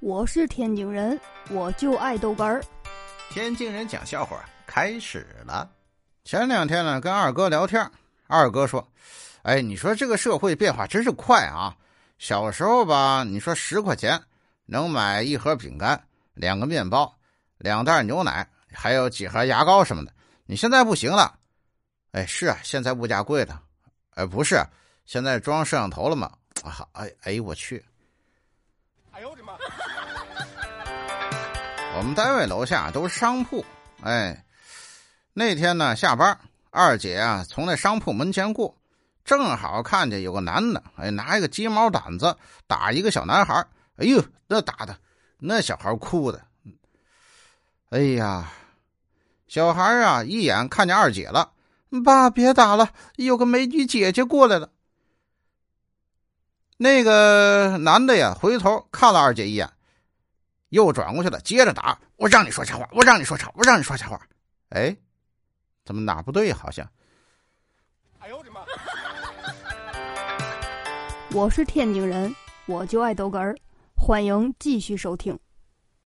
[0.00, 1.20] 我是天津人，
[1.50, 2.62] 我就爱豆干儿。
[3.30, 5.68] 天津人讲笑话开始了。
[6.24, 7.90] 前两天呢，跟二哥聊天，
[8.28, 8.86] 二哥说
[9.42, 11.76] ：“哎，你说这个社会变化真是快啊！
[12.16, 14.22] 小时候吧，你说十块钱
[14.66, 16.00] 能买一盒饼干、
[16.34, 17.12] 两个面包、
[17.56, 20.12] 两袋牛奶，还有几盒牙膏什么的。
[20.46, 21.36] 你现在不行了。
[22.12, 23.58] 哎，是啊，现在物价贵的。
[24.14, 24.64] 哎，不是，
[25.06, 26.30] 现在装摄像头了嘛？
[26.62, 27.84] 啊，哎哎呦我去！
[31.98, 33.66] 我们单位楼下都是商铺，
[34.04, 34.44] 哎，
[35.32, 36.38] 那天呢下班，
[36.70, 38.72] 二姐啊从那商铺门前过，
[39.24, 42.36] 正好看见有个男的，哎，拿一个鸡毛掸子
[42.68, 43.66] 打一个小男孩，
[43.96, 44.96] 哎呦，那打的，
[45.38, 46.40] 那小孩哭的，
[47.90, 48.52] 哎呀，
[49.48, 51.50] 小孩啊一眼看见二姐了，
[52.04, 54.70] 爸别打了，有个美女姐姐过来了。
[56.76, 59.68] 那个男的呀回头看了二姐一眼。
[60.70, 61.98] 又转过去了，接着打。
[62.16, 64.20] 我让你说瞎话，我让你说瞎，我让你说瞎话。
[64.70, 64.96] 哎，
[65.84, 66.52] 怎么哪不对？
[66.52, 66.88] 好像。
[68.18, 68.60] 哎呦我的妈！
[71.32, 72.34] 我是天津人，
[72.66, 73.54] 我就爱逗哏儿，
[73.94, 75.38] 欢迎继续收听。